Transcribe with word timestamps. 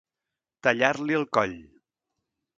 Tallar-li 0.67 1.19
el 1.19 1.27
coll. 1.39 1.55